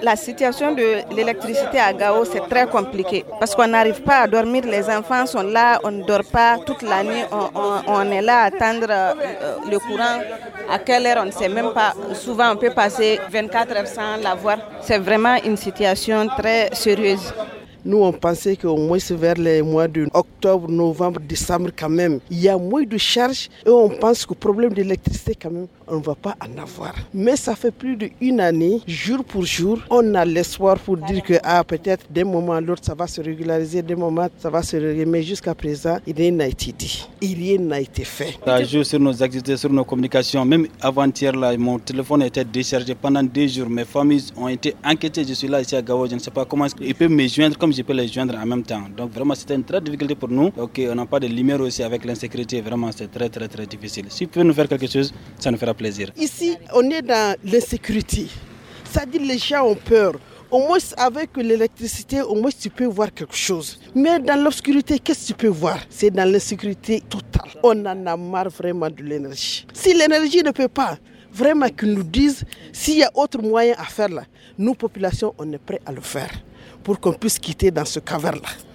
La 0.00 0.14
situation 0.14 0.70
de 0.76 1.02
l'électricité 1.12 1.80
à 1.80 1.92
Gao, 1.92 2.24
c'est 2.24 2.48
très 2.48 2.68
compliqué 2.68 3.24
parce 3.40 3.52
qu'on 3.52 3.66
n'arrive 3.66 4.00
pas 4.02 4.18
à 4.20 4.26
dormir. 4.28 4.62
Les 4.64 4.88
enfants 4.88 5.26
sont 5.26 5.42
là, 5.42 5.80
on 5.82 5.90
ne 5.90 6.04
dort 6.04 6.22
pas 6.22 6.56
toute 6.64 6.82
la 6.82 7.02
nuit. 7.02 7.24
On, 7.32 8.08
est 8.12 8.22
là 8.22 8.42
à 8.42 8.44
attendre 8.44 8.86
euh, 8.88 9.14
le 9.68 9.76
courant. 9.80 10.20
À 10.70 10.78
quelle 10.78 11.04
heure, 11.04 11.16
on 11.22 11.26
ne 11.26 11.32
sait 11.32 11.48
même 11.48 11.72
pas. 11.72 11.94
Souvent, 12.14 12.52
on 12.52 12.56
peut 12.56 12.70
passer 12.70 13.18
24 13.28 13.76
heures 13.76 13.88
sans 13.88 14.16
l'avoir. 14.22 14.58
C'est 14.82 14.98
vraiment 14.98 15.34
une 15.44 15.56
situation 15.56 16.28
très 16.28 16.68
sérieuse. 16.74 17.34
Nous, 17.88 18.02
on 18.02 18.12
pensait 18.12 18.54
qu'au 18.54 18.76
moins 18.76 18.98
vers 19.12 19.36
les 19.36 19.62
mois 19.62 19.88
de 19.88 20.06
octobre, 20.12 20.68
novembre, 20.70 21.20
décembre, 21.26 21.70
quand 21.74 21.88
même, 21.88 22.20
il 22.30 22.38
y 22.38 22.46
a 22.46 22.58
moins 22.58 22.82
de 22.82 22.98
charges 22.98 23.48
et 23.64 23.70
on 23.70 23.88
pense 23.88 24.26
que 24.26 24.34
le 24.34 24.38
problème 24.38 24.74
d'électricité, 24.74 25.34
quand 25.34 25.50
même, 25.50 25.68
on 25.86 25.96
ne 25.96 26.02
va 26.02 26.14
pas 26.14 26.36
en 26.44 26.62
avoir. 26.62 26.94
Mais 27.14 27.34
ça 27.36 27.56
fait 27.56 27.70
plus 27.70 27.96
d'une 27.96 28.40
année, 28.40 28.82
jour 28.86 29.24
pour 29.24 29.46
jour, 29.46 29.78
on 29.88 30.14
a 30.14 30.26
l'espoir 30.26 30.78
pour 30.78 30.98
dire 30.98 31.22
que 31.22 31.34
ah, 31.42 31.64
peut-être 31.64 32.04
d'un 32.10 32.26
moment 32.26 32.52
à 32.52 32.60
l'autre, 32.60 32.82
ça 32.84 32.94
va 32.94 33.06
se 33.06 33.22
régulariser, 33.22 33.80
d'un 33.80 33.96
moment, 33.96 34.28
ça 34.38 34.50
va 34.50 34.62
se 34.62 34.76
régulariser. 34.76 35.06
Mais 35.06 35.22
jusqu'à 35.22 35.54
présent, 35.54 35.96
rien 36.14 36.32
n'a 36.32 36.46
été 36.46 36.72
dit. 36.72 37.08
Rien 37.22 37.58
n'a 37.58 37.80
été 37.80 38.04
fait. 38.04 38.34
Ça 38.44 38.62
joue 38.64 38.84
sur 38.84 39.00
nos 39.00 39.22
activités, 39.22 39.56
sur 39.56 39.70
nos 39.72 39.84
communications. 39.84 40.44
Même 40.44 40.66
avant-hier, 40.78 41.32
là, 41.34 41.56
mon 41.56 41.78
téléphone 41.78 42.22
était 42.22 42.44
déchargé 42.44 42.94
pendant 42.94 43.22
deux 43.22 43.46
jours. 43.46 43.70
Mes 43.70 43.86
familles 43.86 44.26
ont 44.36 44.48
été 44.48 44.74
inquiétées. 44.84 45.24
Je 45.24 45.32
suis 45.32 45.48
là 45.48 45.62
ici 45.62 45.74
à 45.74 45.80
Gao, 45.80 46.06
je 46.06 46.14
ne 46.16 46.18
sais 46.20 46.30
pas 46.30 46.44
comment 46.44 46.66
ils 46.82 46.94
peuvent 46.94 47.08
me 47.10 47.26
joindre 47.26 47.56
comme 47.56 47.72
je 47.72 47.77
peux 47.84 47.92
les 47.92 48.08
joindre 48.08 48.34
en 48.36 48.46
même 48.46 48.62
temps. 48.62 48.82
Donc 48.96 49.12
vraiment, 49.12 49.34
c'était 49.34 49.54
une 49.54 49.64
très 49.64 49.80
difficulté 49.80 50.14
pour 50.14 50.28
nous. 50.28 50.50
Ok, 50.56 50.80
on 50.90 50.94
n'a 50.94 51.06
pas 51.06 51.20
de 51.20 51.26
lumière 51.26 51.60
aussi 51.60 51.82
avec 51.82 52.04
l'insécurité. 52.04 52.60
Vraiment, 52.60 52.90
c'est 52.92 53.10
très, 53.10 53.28
très, 53.28 53.48
très 53.48 53.66
difficile. 53.66 54.06
Si 54.08 54.24
vous 54.24 54.30
pouvez 54.30 54.44
nous 54.44 54.54
faire 54.54 54.68
quelque 54.68 54.86
chose, 54.86 55.12
ça 55.38 55.50
nous 55.50 55.58
fera 55.58 55.74
plaisir. 55.74 56.10
Ici, 56.16 56.56
on 56.74 56.88
est 56.90 57.02
dans 57.02 57.36
l'insécurité. 57.44 58.26
Ça 58.84 59.04
dit 59.04 59.18
les 59.18 59.38
gens 59.38 59.66
ont 59.66 59.74
peur. 59.74 60.14
Au 60.50 60.60
moins 60.60 60.78
avec 60.96 61.36
l'électricité, 61.36 62.22
au 62.22 62.34
moins 62.34 62.50
tu 62.58 62.70
peux 62.70 62.86
voir 62.86 63.12
quelque 63.12 63.36
chose. 63.36 63.78
Mais 63.94 64.18
dans 64.18 64.42
l'obscurité, 64.42 64.98
qu'est-ce 64.98 65.20
que 65.20 65.26
tu 65.26 65.34
peux 65.34 65.48
voir? 65.48 65.78
C'est 65.90 66.10
dans 66.10 66.30
l'insécurité 66.30 67.02
totale. 67.02 67.50
On 67.62 67.84
en 67.84 68.06
a 68.06 68.16
marre 68.16 68.48
vraiment 68.48 68.88
de 68.88 69.02
l'énergie. 69.02 69.66
Si 69.74 69.92
l'énergie 69.92 70.42
ne 70.42 70.50
peut 70.52 70.68
pas, 70.68 70.96
vraiment 71.38 71.68
qu'ils 71.68 71.94
nous 71.94 72.02
disent 72.02 72.44
s'il 72.72 72.98
y 72.98 73.04
a 73.04 73.10
autre 73.14 73.40
moyen 73.40 73.74
à 73.78 73.84
faire 73.84 74.08
là, 74.08 74.24
nous, 74.58 74.74
population, 74.74 75.34
on 75.38 75.50
est 75.52 75.58
prêt 75.58 75.80
à 75.86 75.92
le 75.92 76.00
faire 76.00 76.30
pour 76.82 76.98
qu'on 76.98 77.12
puisse 77.12 77.38
quitter 77.38 77.70
dans 77.70 77.84
ce 77.84 78.00
caverne-là. 78.00 78.67